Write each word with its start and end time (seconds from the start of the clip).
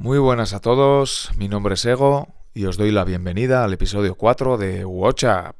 Muy 0.00 0.18
buenas 0.18 0.54
a 0.54 0.60
todos, 0.60 1.30
mi 1.36 1.46
nombre 1.46 1.74
es 1.74 1.84
Ego 1.84 2.26
y 2.54 2.64
os 2.64 2.78
doy 2.78 2.90
la 2.90 3.04
bienvenida 3.04 3.64
al 3.64 3.74
episodio 3.74 4.14
4 4.14 4.56
de 4.56 4.86
Watch 4.86 5.24
Up. 5.24 5.56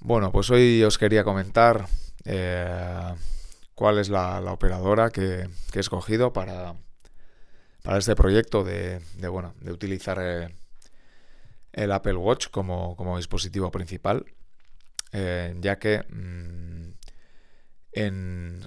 Bueno, 0.00 0.32
pues 0.32 0.48
hoy 0.48 0.82
os 0.82 0.96
quería 0.96 1.22
comentar 1.22 1.84
eh, 2.24 3.14
cuál 3.74 3.98
es 3.98 4.08
la, 4.08 4.40
operadora 4.50 5.10
que, 5.10 5.46
he 5.74 5.78
escogido 5.78 6.32
para, 6.32 6.74
para 7.82 7.98
este 7.98 8.16
proyecto 8.16 8.64
de, 8.64 9.02
bueno, 9.28 9.52
de 9.60 9.72
utilizar 9.72 10.18
eh, 10.22 10.56
el 11.74 11.92
Apple 11.92 12.14
Watch 12.14 12.48
como, 12.48 13.16
dispositivo 13.16 13.70
principal, 13.70 14.24
eh, 15.12 15.54
ya 15.60 15.78
que 15.78 16.04
mm, 16.08 16.94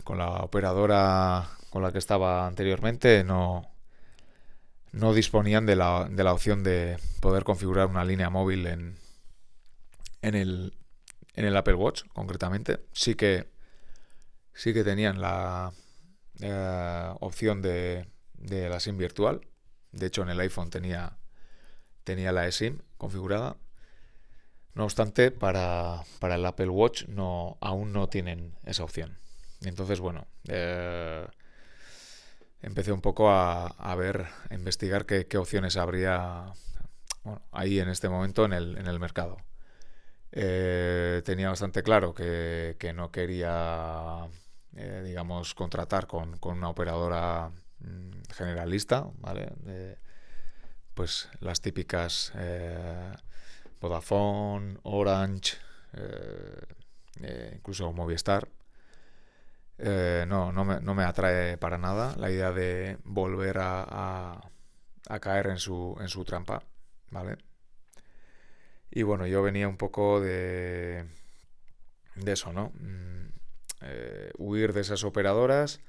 con 0.03 0.17
la 0.17 0.29
operadora 0.43 1.49
con 1.69 1.83
la 1.83 1.91
que 1.91 1.97
estaba 1.97 2.47
anteriormente 2.47 3.23
no, 3.23 3.69
no 4.93 5.13
disponían 5.13 5.65
de 5.65 5.75
la, 5.75 6.07
de 6.09 6.23
la 6.23 6.33
opción 6.33 6.63
de 6.63 6.97
poder 7.19 7.43
configurar 7.43 7.87
una 7.87 8.05
línea 8.05 8.29
móvil 8.29 8.67
en, 8.67 8.97
en, 10.21 10.35
el, 10.35 10.73
en 11.33 11.45
el 11.45 11.57
Apple 11.57 11.75
Watch, 11.75 12.03
concretamente. 12.13 12.85
Sí 12.93 13.15
que, 13.15 13.49
sí 14.53 14.73
que 14.73 14.83
tenían 14.83 15.21
la 15.21 15.71
eh, 16.39 17.13
opción 17.19 17.61
de, 17.61 18.07
de 18.33 18.69
la 18.69 18.79
SIM 18.79 18.97
virtual. 18.97 19.41
De 19.91 20.07
hecho, 20.07 20.23
en 20.23 20.29
el 20.29 20.39
iPhone 20.39 20.69
tenía, 20.69 21.17
tenía 22.07 22.31
la 22.31 22.47
eSIM 22.47 22.79
configurada. 22.97 23.57
No 24.73 24.85
obstante, 24.85 25.29
para, 25.29 26.03
el 26.21 26.45
Apple 26.45 26.69
Watch 26.69 27.05
no, 27.09 27.57
aún 27.59 27.91
no 27.91 28.07
tienen 28.07 28.55
esa 28.63 28.85
opción. 28.85 29.17
Entonces, 29.61 29.99
bueno, 29.99 30.25
eh, 30.47 31.27
empecé 32.61 32.93
un 32.93 33.01
poco 33.01 33.29
a, 33.29 33.95
ver, 33.97 34.25
a 34.49 34.53
investigar 34.53 35.05
qué, 35.05 35.37
opciones 35.37 35.75
habría 35.75 36.53
ahí 37.51 37.79
en 37.81 37.89
este 37.89 38.07
momento 38.07 38.45
en 38.45 38.53
el, 38.53 38.77
en 38.77 38.87
el 38.87 39.01
mercado. 39.01 39.35
Eh, 40.31 41.21
tenía 41.25 41.49
bastante 41.49 41.83
claro 41.83 42.13
que, 42.13 42.93
no 42.95 43.11
quería, 43.11 44.27
eh, 44.77 45.01
digamos, 45.05 45.53
contratar 45.55 46.07
con, 46.07 46.39
una 46.41 46.69
operadora 46.69 47.51
mm, 47.79 48.31
generalista, 48.33 49.09
¿vale? 49.17 49.51
Pues 50.97 51.29
las 51.39 51.61
típicas 51.61 52.33
eh, 52.35 53.13
Vodafone, 53.79 54.77
Orange, 54.83 55.55
incluso 57.55 57.93
Movistar. 57.93 58.49
no, 59.77 60.51
no 60.51 60.65
me, 60.65 60.81
no 60.81 60.93
me, 60.93 61.03
atrae 61.03 61.57
para 61.57 61.77
nada 61.77 62.15
la 62.17 62.29
idea 62.29 62.51
de 62.51 62.97
volver 63.05 63.59
a, 63.59 64.41
a 65.09 65.19
caer 65.19 65.47
en 65.47 65.59
su, 65.59 65.95
en 65.99 66.09
su 66.09 66.25
trampa, 66.25 66.63
¿vale? 67.11 67.37
Y 68.91 69.03
bueno, 69.03 69.27
yo 69.27 69.41
venía 69.43 69.67
un 69.67 69.77
poco 69.77 70.19
de, 70.19 71.05
de 72.15 72.31
eso, 72.31 72.53
¿no? 72.53 72.71
Mm, 72.79 73.27
eh, 73.81 74.31
huir 74.37 74.73
de 74.73 74.81
esas 74.81 75.03
operadoras. 75.03 75.81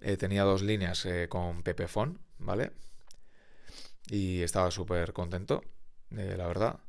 Eh, 0.00 0.16
tenía 0.16 0.42
dos 0.42 0.62
líneas 0.62 1.04
eh, 1.06 1.28
con 1.28 1.62
Pepefon, 1.62 2.18
¿vale? 2.38 2.72
Y 4.08 4.42
estaba 4.42 4.70
súper 4.70 5.12
contento, 5.12 5.62
la 6.10 6.46
verdad. 6.46 6.80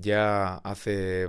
ya 0.00 0.56
hace, 0.56 1.28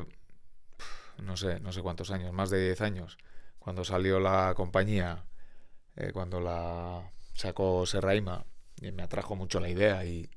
no 1.17 1.37
sé, 1.37 1.59
no 1.59 1.71
sé 1.71 1.81
cuántos 1.81 2.11
años, 2.11 2.33
más 2.33 2.49
de 2.49 2.63
10 2.63 2.81
años, 2.81 3.17
cuando 3.59 3.83
salió 3.83 4.19
la 4.19 4.53
compañía, 4.55 5.25
cuando 6.13 6.41
la 6.41 7.11
sacó 7.33 7.85
Serraima, 7.85 8.45
me 8.81 9.03
atrajo 9.03 9.35
mucho 9.35 9.59
la 9.59 9.69
idea 9.69 10.05
y 10.05 10.29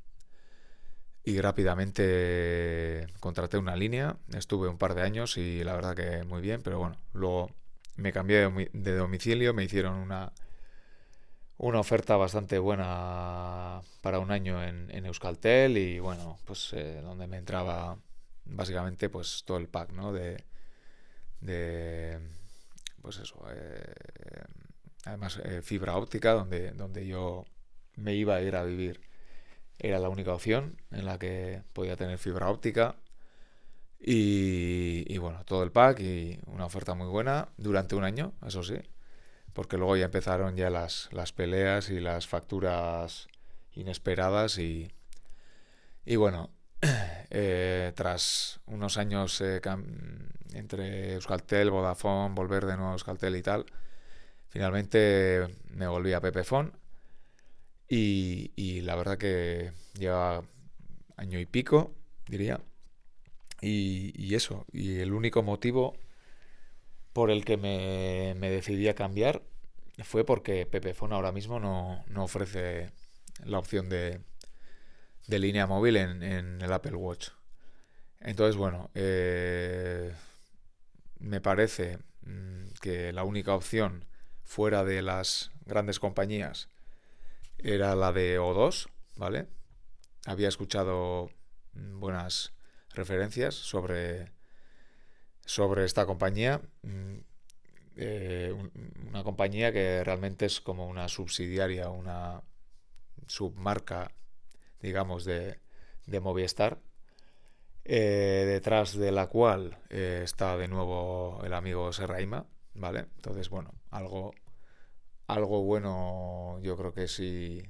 y 1.24 1.40
rápidamente 1.40 3.06
contraté 3.18 3.56
una 3.56 3.76
línea. 3.76 4.18
Estuve 4.34 4.68
un 4.68 4.78
par 4.78 4.94
de 4.94 5.02
años 5.02 5.38
y 5.38 5.64
la 5.64 5.74
verdad 5.74 5.96
que 5.96 6.22
muy 6.24 6.42
bien, 6.42 6.60
pero 6.62 6.78
bueno, 6.78 6.98
luego 7.14 7.50
me 7.96 8.12
cambié 8.12 8.50
de 8.72 8.94
domicilio, 8.94 9.54
me 9.54 9.64
hicieron 9.64 9.94
una, 9.94 10.32
una 11.58 11.80
oferta 11.80 12.16
bastante 12.16 12.58
buena 12.58 13.80
para 14.00 14.18
un 14.18 14.30
año 14.30 14.62
en, 14.62 15.06
Euskaltel 15.06 15.76
y 15.78 15.98
bueno, 15.98 16.38
pues 16.44 16.72
eh, 16.72 17.00
donde 17.02 17.26
me 17.26 17.38
entraba 17.38 17.98
básicamente 18.44 19.08
pues 19.08 19.44
todo 19.44 19.58
el 19.58 19.68
pack, 19.68 19.92
¿no? 19.92 20.12
De, 20.12 20.44
de 21.40 22.18
pues 23.02 23.18
eso, 23.18 23.44
eh, 23.50 24.44
además 25.04 25.40
eh, 25.44 25.62
fibra 25.62 25.96
óptica 25.96 26.32
donde, 26.32 26.72
donde 26.72 27.06
yo 27.06 27.44
me 27.96 28.14
iba 28.14 28.36
a 28.36 28.42
ir 28.42 28.56
a 28.56 28.64
vivir 28.64 29.00
era 29.78 29.98
la 29.98 30.08
única 30.08 30.32
opción 30.32 30.76
en 30.90 31.04
la 31.04 31.18
que 31.18 31.62
podía 31.72 31.96
tener 31.96 32.18
fibra 32.18 32.48
óptica. 32.48 32.96
Y, 34.06 35.16
bueno, 35.16 35.44
todo 35.46 35.62
el 35.62 35.72
pack 35.72 36.00
y 36.00 36.38
una 36.46 36.66
oferta 36.66 36.94
muy 36.94 37.06
buena 37.06 37.48
durante 37.56 37.94
un 37.94 38.04
año, 38.04 38.34
eso 38.46 38.62
sí. 38.62 38.76
Porque 39.54 39.78
luego 39.78 39.96
ya 39.96 40.06
empezaron 40.06 40.56
ya 40.56 40.68
las, 40.68 41.08
las 41.12 41.32
peleas 41.32 41.88
y 41.88 42.00
las 42.00 42.26
facturas 42.26 43.28
inesperadas 43.72 44.58
y, 44.58 44.90
y 46.04 46.16
bueno, 46.16 46.50
eh, 47.30 47.92
tras 47.94 48.60
unos 48.66 48.98
años 48.98 49.40
eh, 49.40 49.62
entre 50.52 51.14
Euskaltel, 51.14 51.70
Vodafone, 51.70 52.34
volver 52.34 52.66
de 52.66 52.76
nuevo 52.76 52.90
a 52.90 52.92
Euskaltel 52.92 53.36
y 53.36 53.42
tal, 53.42 53.64
finalmente 54.48 55.48
me 55.70 55.86
volví 55.86 56.12
a 56.12 56.20
Pepefon 56.20 56.72
y, 57.88 58.80
la 58.80 58.96
verdad 58.96 59.18
que 59.18 59.72
lleva 59.98 60.42
año 61.16 61.38
y 61.38 61.46
pico, 61.46 61.92
diría. 62.26 62.60
Y, 63.60 64.34
eso, 64.34 64.66
y 64.72 64.98
el 64.98 65.12
único 65.14 65.42
motivo 65.42 65.96
por 67.14 67.30
el 67.30 67.44
que 67.44 67.56
me, 67.56 68.50
decidí 68.50 68.88
a 68.88 68.94
cambiar 68.94 69.40
fue 70.02 70.24
porque 70.26 70.66
Pepefone 70.66 71.14
ahora 71.14 71.32
mismo 71.32 71.60
no, 71.60 72.04
ofrece 72.16 72.90
la 73.44 73.58
opción 73.58 73.88
de, 73.88 74.20
de 75.28 75.38
línea 75.38 75.68
móvil 75.68 75.96
en, 75.96 76.22
el 76.60 76.72
Apple 76.72 76.96
Watch. 76.96 77.28
Entonces, 78.20 78.56
bueno, 78.56 78.90
eh, 78.94 80.12
me 81.20 81.40
parece 81.40 81.98
mm, 82.22 82.64
que 82.82 83.12
la 83.12 83.22
única 83.22 83.54
opción 83.54 84.04
fuera 84.42 84.84
de 84.84 85.00
las 85.00 85.52
grandes 85.66 86.00
compañías 86.00 86.68
era 87.58 87.94
la 87.94 88.12
de 88.12 88.40
O2, 88.40 88.88
¿vale? 89.16 89.46
Había 90.26 90.48
escuchado 90.48 91.30
buenas 91.74 92.52
referencias 92.90 93.54
sobre, 93.54 94.32
sobre 95.44 95.84
esta 95.84 96.06
compañía. 96.06 96.60
Mm, 96.82 97.18
eh, 97.96 98.52
una 99.08 99.22
compañía 99.22 99.72
que 99.72 100.02
realmente 100.02 100.46
es 100.46 100.60
como 100.60 100.88
una 100.88 101.08
subsidiaria, 101.08 101.90
una 101.90 102.42
submarca, 103.26 104.10
digamos, 104.80 105.24
de, 105.24 105.60
de 106.06 106.20
Movistar, 106.20 106.80
eh, 107.84 108.44
detrás 108.46 108.96
de 108.96 109.12
la 109.12 109.28
cual 109.28 109.78
eh, 109.90 110.22
está 110.24 110.56
de 110.56 110.68
nuevo 110.68 111.40
el 111.44 111.54
amigo 111.54 111.92
Serraima, 111.92 112.46
¿vale? 112.74 113.06
Entonces, 113.16 113.48
bueno, 113.48 113.74
algo 113.90 114.34
algo 115.26 115.62
bueno 115.62 116.58
yo 116.62 116.76
creo 116.76 116.92
que 116.92 117.08
sí, 117.08 117.62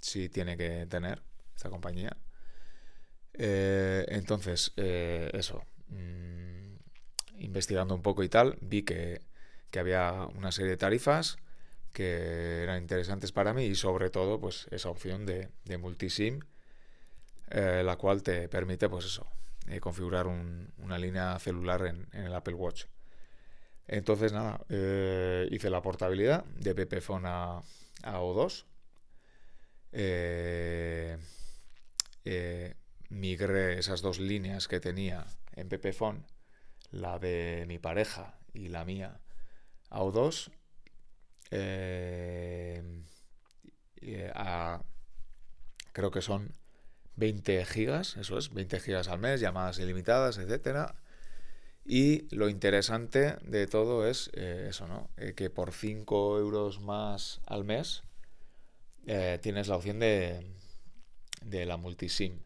sí 0.00 0.28
tiene 0.28 0.56
que 0.56 0.86
tener 0.86 1.22
esta 1.54 1.70
compañía. 1.70 2.16
Entonces, 3.34 4.72
eso, 4.76 5.64
mm, 5.88 6.61
investigando 7.52 7.94
un 7.94 8.02
poco 8.02 8.22
y 8.22 8.28
tal, 8.28 8.56
vi 8.60 8.82
que, 8.82 9.20
había 9.78 10.26
una 10.34 10.52
serie 10.52 10.72
de 10.72 10.76
tarifas 10.76 11.38
que 11.92 12.62
eran 12.62 12.82
interesantes 12.82 13.32
para 13.32 13.54
mí 13.54 13.64
y 13.64 13.74
sobre 13.74 14.10
todo 14.10 14.38
pues 14.38 14.66
esa 14.70 14.90
opción 14.90 15.24
de, 15.26 15.48
multisim, 15.78 16.40
eh, 17.50 17.82
la 17.84 17.96
cual 17.96 18.22
te 18.22 18.48
permite 18.48 18.88
pues 18.88 19.06
eso, 19.06 19.26
configurar 19.80 20.26
una 20.26 20.98
línea 20.98 21.38
celular 21.38 21.86
en 21.86 22.24
el 22.24 22.34
Apple 22.34 22.54
Watch. 22.54 22.84
Entonces, 23.92 24.32
nada, 24.32 24.60
eh, 24.68 25.48
hice 25.50 25.68
la 25.70 25.82
portabilidad 25.82 26.44
de 26.44 26.74
Pepefone 26.74 27.28
a, 27.28 27.62
O2. 28.04 28.64
Eh, 29.92 31.18
eh, 32.24 32.74
migré 33.10 33.78
esas 33.78 34.00
dos 34.00 34.18
líneas 34.18 34.68
que 34.68 34.80
tenía 34.80 35.26
en 35.54 35.68
Pepefone, 35.68 36.22
la 36.92 37.18
de 37.18 37.64
mi 37.66 37.78
pareja 37.78 38.38
y 38.54 38.68
la 38.68 38.84
mía, 38.84 39.20
a 39.90 40.00
O2. 40.00 40.52
creo 45.92 46.10
que 46.10 46.22
son 46.22 46.52
20 47.16 47.64
gigas, 47.66 48.16
eso 48.16 48.38
es, 48.38 48.52
20 48.52 48.80
gigas 48.80 49.08
al 49.08 49.18
mes, 49.18 49.40
llamadas 49.40 49.78
ilimitadas, 49.78 50.38
etcétera. 50.38 50.94
Y 51.84 52.28
lo 52.34 52.48
interesante 52.48 53.36
de 53.42 53.66
todo 53.66 54.06
es 54.06 54.30
eh, 54.34 54.66
eso, 54.70 54.86
¿no? 54.86 55.10
Eh, 55.16 55.34
que 55.34 55.50
por 55.50 55.72
5 55.72 56.38
euros 56.38 56.80
más 56.80 57.40
al 57.46 57.64
mes 57.64 58.04
eh, 59.06 59.38
tienes 59.42 59.68
la 59.68 59.76
opción 59.76 59.98
de, 59.98 60.46
de 61.44 61.66
la 61.66 61.76
multisim. 61.76 62.40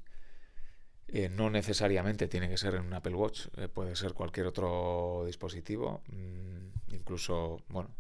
No 1.31 1.51
necesariamente 1.51 2.29
tiene 2.29 2.49
que 2.49 2.57
ser 2.57 2.75
en 2.75 2.85
un 2.87 2.95
Apple 2.95 3.15
Watch, 3.15 3.49
puede 3.75 3.97
ser 3.97 4.13
cualquier 4.13 4.47
otro 4.47 5.25
dispositivo, 5.27 6.03
mm, 6.09 6.95
incluso, 6.95 7.63
bueno, 7.69 7.91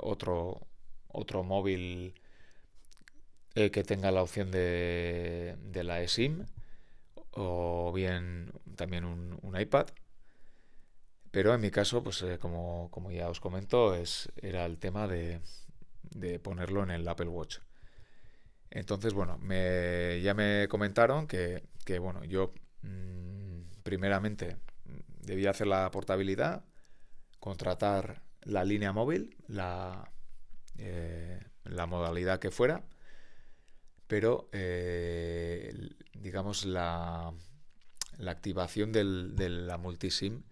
otro, 0.00 0.66
otro 1.08 1.42
móvil 1.42 2.14
que 3.54 3.84
tenga 3.84 4.10
la 4.10 4.22
opción 4.22 4.50
de, 4.50 5.56
de 5.60 5.84
la 5.84 6.00
eSIM 6.00 6.46
o 7.32 7.92
bien 7.92 8.52
también 8.76 9.04
un, 9.04 9.38
un 9.42 9.60
iPad. 9.60 9.88
Pero 11.30 11.54
en 11.54 11.60
mi 11.60 11.70
caso, 11.70 12.02
pues 12.02 12.22
eh, 12.22 12.38
como, 12.38 12.90
ya 13.10 13.28
os 13.28 13.40
comento, 13.40 13.94
es, 13.94 14.30
era 14.36 14.64
el 14.64 14.78
tema 14.78 15.06
de, 15.06 15.40
ponerlo 16.42 16.82
en 16.82 16.90
el 16.90 17.06
Apple 17.06 17.28
Watch. 17.28 17.58
Entonces, 18.70 19.14
bueno, 19.14 19.38
me, 19.38 20.20
ya 20.22 20.34
me 20.34 20.68
comentaron 20.68 21.26
que, 21.26 21.62
bueno, 21.98 22.24
yo 22.24 22.52
mm, 22.82 23.62
primeramente 23.82 24.58
debía 25.20 25.50
hacer 25.50 25.66
la 25.66 25.90
portabilidad, 25.90 26.64
contratar 27.40 28.22
la 28.42 28.64
línea 28.64 28.92
móvil, 28.92 29.36
la, 29.46 30.12
eh, 30.76 31.40
modalidad 31.64 32.38
que 32.38 32.50
fuera, 32.50 32.84
pero 34.06 34.50
eh, 34.52 35.72
digamos 36.14 36.66
la, 36.66 37.32
la 38.18 38.30
activación 38.30 38.92
de 38.92 39.48
la 39.48 39.78
multisim 39.78 40.42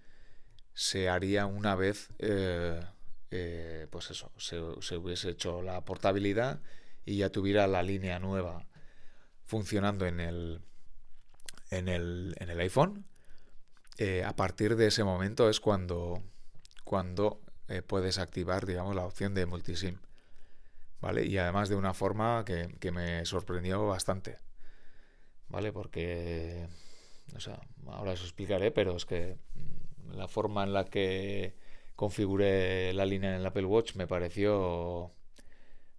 se 0.76 1.08
haría 1.08 1.46
una 1.46 1.74
vez, 1.74 2.10
eh, 2.18 3.86
pues 3.90 4.10
eso, 4.10 4.30
se, 4.36 4.60
hubiese 4.60 5.30
hecho 5.30 5.62
la 5.62 5.84
portabilidad 5.84 6.60
y 7.06 7.16
ya 7.16 7.30
tuviera 7.30 7.66
la 7.66 7.82
línea 7.82 8.18
nueva 8.18 8.66
funcionando 9.46 10.06
en 10.06 10.20
el, 10.20 10.60
en 11.70 11.88
el, 11.88 12.34
en 12.38 12.50
el 12.50 12.60
iPhone. 12.60 13.06
Eh, 13.98 14.24
a 14.24 14.36
partir 14.36 14.76
de 14.76 14.88
ese 14.88 15.04
momento 15.04 15.48
es 15.48 15.60
cuando, 15.60 16.22
cuando 16.84 17.40
puedes 17.86 18.18
activar, 18.18 18.66
digamos, 18.66 18.94
la 18.94 19.04
opción 19.04 19.34
de 19.34 19.46
multisim. 19.46 19.98
¿Vale? 21.00 21.26
Y 21.26 21.36
además 21.38 21.68
de 21.68 21.76
una 21.76 21.94
forma 21.94 22.44
que, 22.44 22.76
que 22.80 22.90
me 22.92 23.24
sorprendió 23.26 23.86
bastante. 23.86 24.38
¿Vale? 25.48 25.72
Porque, 25.72 26.68
ahora 27.86 28.12
os 28.12 28.22
explicaré, 28.22 28.70
pero 28.70 28.96
es 28.96 29.04
que 29.04 29.36
la 30.12 30.28
forma 30.28 30.64
en 30.64 30.72
la 30.72 30.84
que 30.84 31.54
configuré 31.94 32.92
la 32.92 33.06
línea 33.06 33.30
en 33.30 33.40
el 33.40 33.46
Apple 33.46 33.64
Watch 33.64 33.94
me 33.96 34.06
pareció... 34.06 35.10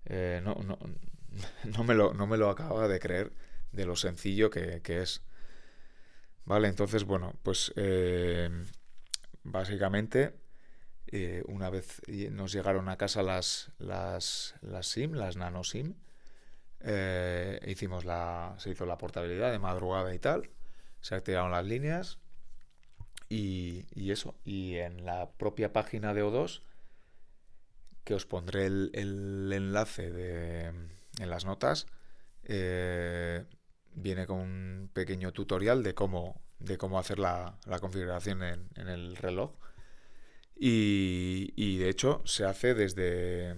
Eh, 0.06 0.42
no, 0.44 0.56
no, 0.56 0.78
no, 1.78 1.84
me 1.84 1.94
lo, 1.94 2.14
no 2.14 2.28
me 2.28 2.38
lo 2.38 2.50
acababa 2.50 2.88
de 2.88 3.00
creer 3.00 3.34
de 3.72 3.86
lo 3.86 3.96
sencillo 3.96 4.50
que, 4.50 4.82
es. 4.86 5.24
Vale, 6.48 6.70
entonces, 6.70 7.04
bueno, 7.04 7.34
pues 7.44 7.74
eh, 7.76 8.50
básicamente 9.44 10.34
eh, 11.08 11.44
una 11.48 11.70
vez 11.70 12.02
nos 12.32 12.54
llegaron 12.54 12.88
a 12.88 12.98
casa 12.98 13.22
las, 13.22 13.72
las, 13.80 14.56
las 14.62 14.88
SIM, 14.88 15.14
las 15.14 15.36
nano 15.36 15.66
SIM, 15.66 15.96
hicimos 17.68 18.06
la, 18.06 18.56
se 18.60 18.70
hizo 18.70 18.86
la 18.86 18.98
portabilidad 18.98 19.52
de 19.52 19.60
madrugada 19.60 20.16
y 20.16 20.20
tal, 20.20 20.50
se 21.02 21.16
activaron 21.16 21.52
las 21.52 21.66
líneas, 21.66 22.18
y, 23.30 24.10
eso, 24.10 24.36
y 24.46 24.76
en 24.76 25.06
la 25.06 25.30
propia 25.32 25.74
página 25.74 26.14
de 26.14 26.24
O2, 26.24 26.62
que 28.06 28.14
os 28.14 28.26
pondré 28.26 28.68
el, 28.68 29.52
enlace 29.52 30.12
de, 30.12 30.68
en 30.68 31.30
las 31.30 31.44
notas, 31.44 31.88
eh, 32.44 33.44
viene 33.94 34.26
con 34.26 34.40
un 34.40 34.90
pequeño 34.94 35.34
tutorial 35.34 35.84
de 35.84 35.94
cómo, 35.94 36.42
de 36.60 36.78
cómo 36.78 37.00
hacer 37.00 37.20
la, 37.20 37.58
configuración 37.80 38.44
en, 38.44 38.88
el 38.88 39.16
reloj. 39.16 39.52
Y, 40.56 41.78
de 41.78 41.90
hecho 41.90 42.22
se 42.26 42.46
hace 42.46 42.74
desde, 42.74 43.56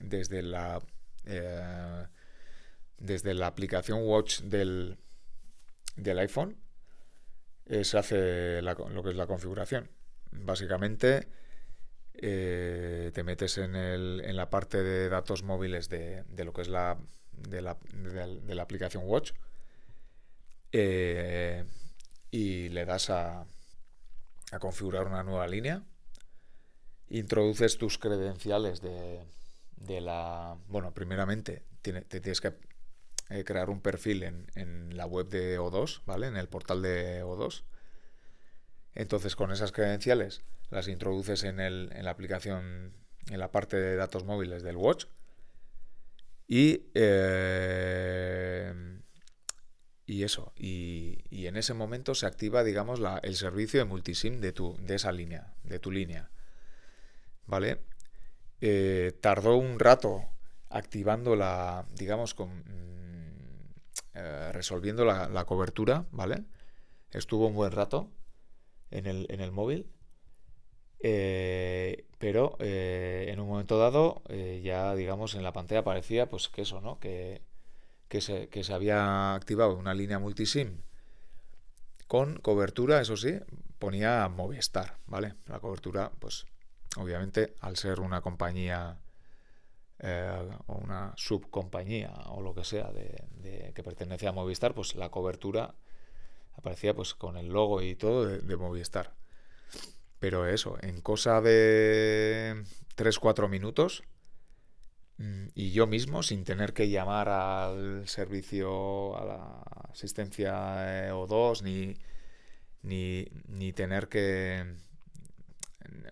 desde 0.00 0.42
la 0.42 0.80
eh, 1.26 2.06
desde 2.98 3.34
la 3.34 3.48
aplicación 3.48 4.00
Watch 4.02 4.40
del, 4.42 4.96
del 5.96 6.18
iPhone 6.20 6.56
eh, 7.66 7.84
se 7.84 7.98
hace 7.98 8.62
lo 8.62 9.02
que 9.02 9.10
es 9.10 9.16
la 9.16 9.26
configuración. 9.26 9.90
Básicamente 10.30 11.28
eh, 12.14 13.10
te 13.14 13.22
metes 13.22 13.58
en, 13.58 13.74
el, 13.74 14.22
en, 14.24 14.36
la 14.36 14.50
parte 14.50 14.82
de 14.82 15.08
datos 15.08 15.42
móviles 15.42 15.88
de, 15.88 16.24
lo 16.44 16.52
que 16.52 16.62
es 16.62 16.68
la 16.68 16.98
de 17.36 17.62
la, 17.62 17.76
de 17.92 18.54
la 18.54 18.62
aplicación 18.62 19.04
Watch 19.06 19.32
eh, 20.72 21.64
y 22.30 22.68
le 22.68 22.84
das 22.84 23.10
a, 23.10 23.46
a, 24.50 24.58
configurar 24.58 25.06
una 25.06 25.22
nueva 25.22 25.46
línea. 25.46 25.84
Introduces 27.08 27.78
tus 27.78 27.98
credenciales 27.98 28.80
de, 28.80 29.24
de 29.76 30.00
la... 30.00 30.56
Bueno, 30.68 30.92
primeramente 30.92 31.62
te 31.80 32.20
tienes 32.20 32.40
que 32.40 32.54
eh, 33.30 33.44
crear 33.44 33.70
un 33.70 33.80
perfil 33.80 34.22
en, 34.22 34.96
la 34.96 35.06
web 35.06 35.28
de 35.28 35.58
O2, 35.58 36.02
¿vale? 36.06 36.26
En 36.26 36.36
el 36.36 36.48
portal 36.48 36.82
de 36.82 37.22
O2. 37.22 37.64
Entonces, 38.94 39.34
con 39.36 39.50
esas 39.50 39.72
credenciales 39.72 40.42
las 40.70 40.88
introduces 40.88 41.44
en, 41.44 41.60
el, 41.60 41.90
en 41.94 42.04
la 42.04 42.10
aplicación, 42.10 42.92
en 43.30 43.38
la 43.38 43.50
parte 43.50 43.76
de 43.76 43.96
datos 43.96 44.24
móviles 44.24 44.62
del 44.62 44.76
Watch. 44.76 45.06
Y, 46.46 46.90
eh, 46.94 48.72
y 50.06 50.22
eso, 50.22 50.52
y, 50.56 51.46
en 51.46 51.56
ese 51.56 51.74
momento 51.74 52.14
se 52.14 52.26
activa, 52.26 52.62
digamos, 52.62 53.00
el 53.22 53.36
servicio 53.36 53.80
de 53.80 53.84
multisim 53.86 54.40
de, 54.40 54.52
tu, 54.52 54.76
de 54.80 54.96
esa 54.96 55.12
línea, 55.12 55.54
de 55.62 55.78
tu 55.78 55.90
línea. 55.90 56.30
¿Vale? 57.46 57.80
Eh, 58.60 59.12
tardó 59.20 59.56
un 59.56 59.78
rato 59.78 60.22
activando 60.70 61.36
la, 61.36 61.86
digamos, 61.94 62.34
con, 62.34 62.64
eh, 64.14 64.50
resolviendo 64.52 65.04
la, 65.04 65.44
cobertura, 65.44 66.06
¿vale? 66.10 66.44
Estuvo 67.10 67.46
un 67.48 67.54
buen 67.54 67.72
rato 67.72 68.10
en 68.90 69.06
el, 69.06 69.26
en 69.30 69.40
el 69.40 69.52
móvil. 69.52 69.90
Eh, 72.24 72.32
pero 72.32 72.56
eh, 72.58 73.26
en 73.28 73.40
un 73.40 73.48
momento 73.48 73.78
dado 73.78 74.22
ya 74.62 74.94
digamos 74.94 75.34
en 75.34 75.42
la 75.42 75.52
pantalla 75.52 75.80
aparecía 75.80 76.28
pues 76.28 76.48
que 76.48 76.62
eso 76.62 76.80
no 76.80 76.98
que, 76.98 77.42
que, 78.08 78.20
se, 78.20 78.48
que 78.48 78.64
se 78.64 78.72
había 78.72 79.34
activado 79.34 79.76
una 79.76 79.94
línea 79.94 80.18
multisim 80.18 80.78
con 82.08 82.36
cobertura 82.40 83.00
eso 83.00 83.16
sí 83.16 83.34
ponía 83.78 84.28
Movistar 84.28 84.98
vale 85.06 85.34
la 85.46 85.60
cobertura 85.60 86.12
pues 86.18 86.46
obviamente 86.96 87.54
al 87.60 87.76
ser 87.76 88.00
una 88.00 88.20
compañía 88.20 88.98
eh, 90.00 90.50
o 90.66 90.74
una 90.74 91.14
subcompañía 91.16 92.12
o 92.26 92.42
lo 92.42 92.54
que 92.54 92.64
sea 92.64 92.90
de, 92.90 93.72
que 93.74 93.82
pertenece 93.82 94.26
a 94.26 94.32
Movistar, 94.32 94.74
pues 94.74 94.96
la 94.96 95.08
cobertura 95.08 95.74
aparecía 96.56 96.94
pues 96.94 97.14
con 97.14 97.36
el 97.36 97.48
logo 97.48 97.80
y 97.80 97.94
todo 97.94 98.26
de, 98.26 98.56
Movistar. 98.56 99.14
Pero 100.24 100.46
eso, 100.46 100.78
en 100.80 101.02
cosa 101.02 101.42
de 101.42 102.64
3-4 102.96 103.46
minutos 103.46 104.04
mm, 105.18 105.48
y 105.54 105.72
yo 105.72 105.86
mismo, 105.86 106.22
sin 106.22 106.44
tener 106.44 106.72
que 106.72 106.88
llamar 106.88 107.28
al 107.28 108.08
servicio, 108.08 109.18
a 109.18 109.24
la 109.26 109.62
asistencia 109.92 111.12
O2, 111.12 111.60
ni, 111.60 111.98
ni, 112.80 113.28
ni 113.48 113.74
tener 113.74 114.08
que 114.08 114.64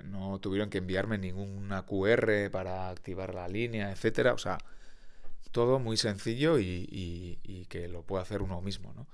no 0.04 0.38
tuvieron 0.40 0.68
que 0.68 0.76
enviarme 0.76 1.16
ninguna 1.16 1.86
QR 1.86 2.50
para 2.50 2.90
activar 2.90 3.34
la 3.34 3.48
línea, 3.48 3.92
etcétera. 3.92 4.34
O 4.34 4.38
sea, 4.38 4.58
todo 5.52 5.78
muy 5.78 5.96
sencillo 5.96 6.58
y, 6.58 7.66
que 7.70 7.88
lo 7.88 8.02
puede 8.02 8.24
hacer 8.24 8.42
uno 8.42 8.60
mismo, 8.60 8.92
¿no? 8.92 9.06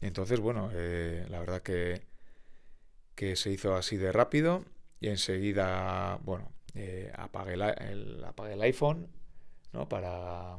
Entonces, 0.00 0.40
bueno, 0.40 0.70
eh, 0.72 1.24
la 1.30 1.38
verdad 1.38 1.62
que, 1.62 2.15
que 3.16 3.34
se 3.34 3.50
hizo 3.50 3.74
así 3.74 3.96
de 3.96 4.12
rápido 4.12 4.64
y 5.00 5.08
enseguida, 5.08 6.20
bueno, 6.22 6.52
eh, 6.74 7.12
apagué, 7.16 7.54
el, 7.54 8.22
apagué 8.24 8.52
el 8.54 8.62
iPhone, 8.62 9.08
¿no? 9.72 9.88
Para, 9.88 10.58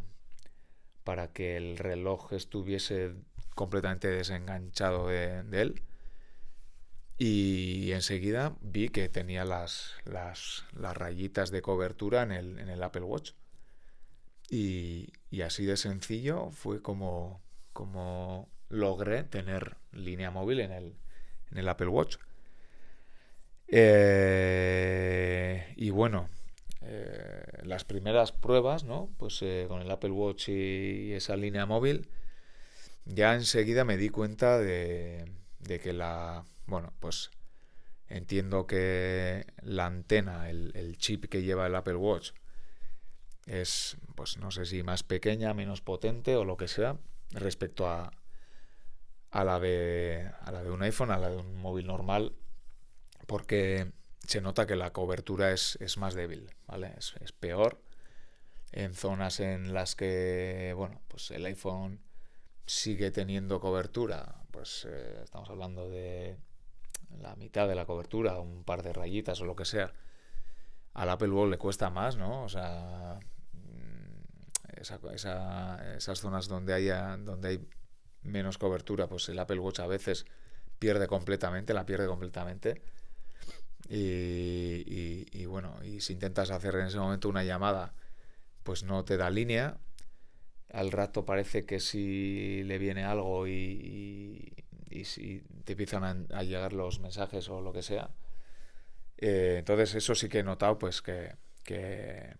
para 1.06 1.32
que 1.32 1.56
el 1.56 1.78
reloj 1.78 2.34
estuviese 2.34 3.14
completamente 3.56 4.10
desenganchado 4.10 5.08
de 5.08 5.40
él 5.54 5.82
y 7.18 7.92
enseguida 7.94 8.56
vi 8.62 8.90
que 8.90 9.10
tenía 9.10 9.44
las, 9.44 9.96
las, 10.06 10.66
rayitas 10.74 11.50
de 11.50 11.64
cobertura 11.64 12.22
en 12.22 12.32
el, 12.32 12.84
Apple 12.84 13.02
Watch. 13.02 13.32
Y, 14.50 15.12
así 15.44 15.66
de 15.66 15.78
sencillo 15.78 16.52
fue 16.52 16.82
como, 16.82 17.42
cómo 17.74 18.50
logré 18.70 19.24
tener 19.24 19.78
línea 19.92 20.30
móvil 20.30 20.60
en 20.60 20.72
el, 20.72 20.96
en 21.52 21.58
el 21.58 21.68
Apple 21.70 21.88
Watch. 21.88 22.18
Eh, 23.70 25.64
y 25.76 25.90
bueno, 25.90 26.30
eh, 26.82 27.44
las 27.64 27.84
primeras 27.84 28.32
pruebas, 28.32 28.84
¿no? 28.84 29.10
Pues 29.18 29.42
eh, 29.42 29.66
con 29.68 29.82
el 29.82 29.92
Apple 29.92 30.12
Watch 30.12 30.50
y, 30.50 31.14
esa 31.14 31.36
línea 31.36 31.66
móvil, 31.66 32.10
ya 33.06 33.34
enseguida 33.36 33.84
me 33.84 33.98
di 33.98 34.10
cuenta 34.10 34.58
de, 34.58 35.26
que 35.66 35.94
la, 35.94 36.46
bueno, 36.66 36.94
pues 37.00 37.32
entiendo 38.08 38.68
que 38.68 39.46
la 39.64 39.86
antena, 39.86 40.50
el, 40.50 40.98
chip 40.98 41.26
que 41.26 41.44
lleva 41.44 41.68
el 41.68 41.76
Apple 41.76 41.96
Watch, 41.96 42.32
es, 43.48 43.98
pues 44.16 44.38
no 44.38 44.52
sé 44.52 44.66
si 44.66 44.84
más 44.84 45.04
pequeña, 45.04 45.54
menos 45.54 45.82
potente 45.82 46.36
o 46.36 46.46
lo 46.46 46.58
que 46.58 46.68
sea, 46.68 46.98
respecto 47.32 47.88
a, 47.90 48.12
a, 49.32 49.44
la, 49.44 49.60
de, 49.60 50.32
a 50.42 50.52
la 50.52 50.64
de 50.64 50.72
un 50.72 50.82
iPhone, 50.84 51.12
a 51.12 51.18
la 51.18 51.30
de 51.30 51.38
un 51.38 51.58
móvil 51.58 51.88
normal, 51.88 52.34
porque 53.28 53.92
se 54.26 54.42
nota 54.42 54.66
que 54.66 54.76
la 54.76 54.92
cobertura 54.92 55.52
es, 55.52 55.98
más 55.98 56.16
débil, 56.16 56.50
¿vale? 56.66 56.94
Es, 56.98 57.14
peor 57.34 57.80
en 58.72 58.94
zonas 58.94 59.40
en 59.40 59.74
las 59.74 59.96
que, 59.96 60.74
bueno, 60.76 61.02
pues 61.08 61.32
el 61.32 61.46
iPhone 61.46 62.02
sigue 62.66 63.12
teniendo 63.12 63.60
cobertura, 63.60 64.44
pues 64.52 64.86
eh, 64.90 65.22
estamos 65.24 65.50
hablando 65.50 65.90
de 65.90 66.38
la 67.20 67.36
mitad 67.36 67.68
de 67.68 67.76
la 67.76 67.86
cobertura, 67.86 68.40
un 68.40 68.64
par 68.64 68.84
de 68.84 68.92
rayitas 68.92 69.40
o 69.42 69.46
lo 69.46 69.56
que 69.56 69.66
sea. 69.66 69.94
Al 70.94 71.10
Apple 71.10 71.30
Watch 71.30 71.52
le 71.52 71.58
cuesta 71.58 71.90
más, 71.90 72.18
¿no? 72.18 72.44
O 72.44 72.50
sea, 72.50 73.20
mm, 73.54 74.82
esas 74.82 76.20
zonas 76.20 76.48
donde 76.48 76.74
haya, 76.74 77.16
donde 77.18 77.48
hay 77.50 77.70
menos 78.24 78.58
cobertura, 78.58 79.08
pues 79.08 79.30
el 79.30 79.40
Apple 79.40 79.60
Watch 79.60 79.80
a 79.80 79.88
veces 79.88 80.26
pierde 80.80 81.08
completamente, 81.08 81.74
la 81.74 81.86
pierde 81.86 82.08
completamente. 82.08 82.82
Y, 83.90 85.46
bueno, 85.46 85.80
y 85.84 86.02
si 86.02 86.14
intentas 86.14 86.52
hacer 86.52 86.76
en 86.76 86.88
ese 86.88 86.98
momento 86.98 87.30
una 87.30 87.44
llamada, 87.44 87.94
pues 88.64 88.84
no 88.84 89.06
te 89.06 89.18
da 89.18 89.30
línea. 89.30 89.78
Al 90.72 90.92
rato 90.92 91.26
parece 91.26 91.66
que 91.66 91.80
si 91.80 92.64
le 92.64 92.78
viene 92.78 93.04
algo 93.04 93.48
y, 93.48 94.54
si 95.06 95.42
te 95.64 95.74
empiezan 95.74 96.28
a, 96.32 96.44
llegar 96.44 96.74
los 96.74 97.00
mensajes 97.00 97.50
o 97.50 97.62
lo 97.62 97.74
que 97.74 97.84
sea. 97.84 98.10
Eh, 99.18 99.58
entonces 99.60 99.96
eso 99.96 100.16
sí 100.16 100.30
que 100.30 100.40
he 100.40 100.44
notado 100.44 100.78
pues 100.78 101.02
que, 101.02 101.36
que, 101.64 102.36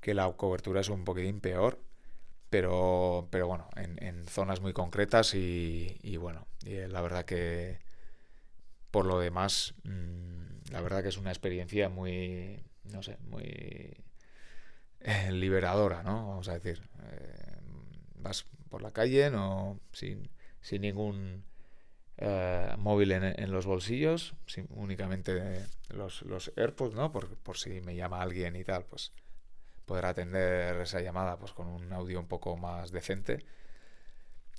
que 0.00 0.14
la 0.14 0.30
cobertura 0.32 0.80
es 0.80 0.88
un 0.88 1.04
poquitín 1.04 1.40
peor 1.40 1.80
pero, 2.50 3.28
pero 3.30 3.46
bueno, 3.48 3.68
en, 3.76 4.24
zonas 4.26 4.60
muy 4.60 4.72
concretas 4.72 5.34
y, 5.34 6.16
bueno, 6.16 6.46
la 6.64 7.00
verdad 7.00 7.24
que 7.24 7.80
por 8.96 9.04
lo 9.04 9.18
demás, 9.18 9.74
mm, 9.84 10.72
la 10.72 10.80
verdad 10.80 11.02
que 11.02 11.10
es 11.10 11.18
una 11.18 11.28
experiencia 11.28 11.90
muy, 11.90 12.64
no 12.84 13.02
sé, 13.02 13.18
muy 13.28 13.94
eh, 15.00 15.32
liberadora, 15.32 16.02
¿no? 16.02 16.28
Vamos 16.28 16.48
a 16.48 16.54
decir, 16.54 16.80
eh, 17.02 17.58
vas 18.14 18.46
por 18.70 18.80
la 18.80 18.92
calle 18.92 19.30
no 19.30 19.78
sin, 19.92 20.30
sin 20.62 20.80
ningún 20.80 21.44
móvil 22.78 23.12
en, 23.12 23.52
los 23.52 23.66
bolsillos, 23.66 24.34
únicamente 24.70 25.66
los, 25.90 26.22
los 26.22 26.50
AirPods, 26.56 26.94
¿no? 26.94 27.12
Por, 27.12 27.36
por 27.36 27.58
si 27.58 27.82
me 27.82 27.96
llama 27.96 28.22
alguien 28.22 28.56
y 28.56 28.64
tal, 28.64 28.86
pues 28.86 29.12
poder 29.84 30.06
atender 30.06 30.80
esa 30.80 31.02
llamada 31.02 31.38
pues 31.38 31.52
con 31.52 31.66
un 31.66 31.92
audio 31.92 32.18
un 32.18 32.28
poco 32.28 32.56
más 32.56 32.92
decente. 32.92 33.44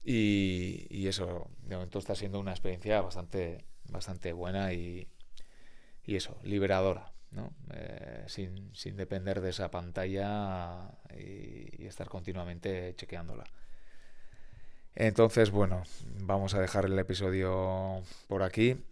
Y, 0.10 1.06
eso, 1.06 1.50
de 1.63 1.75
momento 1.75 2.00
está 2.00 2.15
siendo 2.15 2.39
una 2.39 2.51
experiencia 2.51 3.01
bastante, 3.01 3.65
bastante 3.89 4.34
buena 4.34 4.74
y, 4.74 5.08
eso, 6.06 6.39
liberadora, 6.44 7.12
¿no? 7.32 7.51
Eh, 7.74 8.24
sin, 8.27 8.96
depender 8.96 9.41
de 9.41 9.50
esa 9.50 9.70
pantalla 9.70 10.91
y, 11.15 11.86
estar 11.86 12.08
continuamente 12.08 12.94
chequeándola. 12.96 13.44
Entonces, 14.96 15.51
bueno, 15.51 15.84
vamos 16.22 16.53
a 16.53 16.60
dejar 16.60 16.86
el 16.86 16.98
episodio 16.98 18.01
por 18.27 18.44
aquí. 18.44 18.84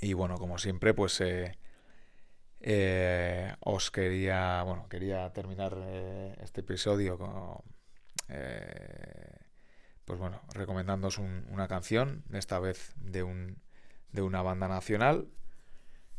Y 0.00 0.12
bueno, 0.12 0.36
como 0.36 0.58
siempre, 0.58 0.94
pues 0.94 1.20
eh, 1.20 1.58
eh, 2.60 3.54
os 3.60 3.90
quería, 3.90 4.62
bueno, 4.62 4.88
quería 4.88 5.30
terminar 5.32 5.76
este 6.40 6.60
episodio 6.60 7.18
con, 7.18 7.62
pues 10.08 10.18
bueno, 10.18 10.40
recomendándoos 10.54 11.18
una 11.18 11.68
canción, 11.68 12.24
esta 12.32 12.58
vez 12.58 12.94
de, 12.96 13.22
un, 13.22 13.58
de 14.12 14.22
una 14.22 14.42
banda 14.42 14.68
nacional, 14.68 15.28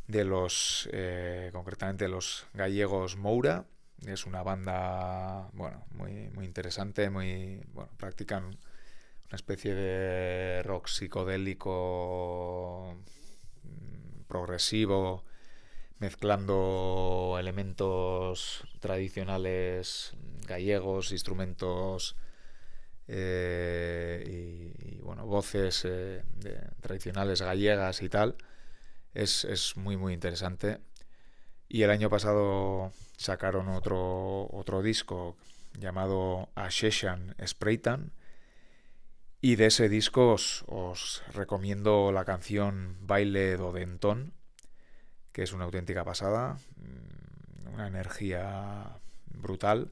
de 0.07 0.25
los, 0.25 0.89
concretamente 1.53 2.07
los 2.07 2.47
gallegos 2.53 3.17
Moura. 3.17 3.65
Es 4.05 4.25
una 4.25 4.43
banda, 4.43 5.49
bueno, 5.53 5.85
muy, 5.91 6.29
muy 6.29 6.45
interesante, 6.45 7.09
muy, 7.09 7.61
bueno, 7.73 7.91
practican 7.97 8.45
una 8.45 9.35
especie 9.35 9.75
de 9.75 10.63
rock 10.63 10.87
psicodélico 10.87 12.95
mm, 13.63 14.21
progresivo 14.27 15.25
mezclando 15.99 17.35
elementos 17.39 18.63
tradicionales 18.79 20.13
gallegos, 20.47 21.11
instrumentos 21.11 22.15
eh, 23.09 24.71
y, 24.79 24.99
bueno, 25.01 25.25
voces 25.25 25.83
eh, 25.85 26.23
tradicionales 26.81 27.41
gallegas 27.41 28.01
y 28.01 28.09
tal. 28.09 28.35
Es, 29.13 29.75
muy 29.75 29.97
muy 29.97 30.13
interesante. 30.13 30.79
Y 31.67 31.83
el 31.83 31.89
año 31.89 32.09
pasado 32.09 32.91
sacaron 33.17 33.67
otro, 33.69 34.47
otro 34.51 34.81
disco 34.81 35.35
llamado 35.77 36.49
Asheshan 36.55 37.35
Spraytan. 37.45 38.11
Y 39.41 39.55
de 39.55 39.67
ese 39.67 39.89
disco 39.89 40.33
os, 40.33 40.63
os 40.67 41.23
recomiendo 41.33 42.11
la 42.11 42.25
canción 42.25 42.97
Baile 43.01 43.57
do 43.57 43.71
Dentón 43.71 44.33
que 45.31 45.43
es 45.43 45.53
una 45.53 45.65
auténtica 45.65 46.03
pasada, 46.03 46.57
mm, 46.75 47.73
una 47.73 47.87
energía 47.87 48.99
brutal. 49.27 49.91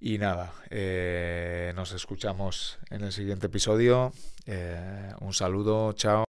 Y 0.00 0.18
nada, 0.18 0.52
eh, 0.70 1.72
nos 1.74 1.92
escuchamos 1.92 2.78
en 2.90 3.04
el 3.04 3.12
siguiente 3.12 3.46
episodio. 3.46 4.12
Eh, 4.46 5.12
un 5.20 5.32
saludo, 5.32 5.92
chao. 5.94 6.23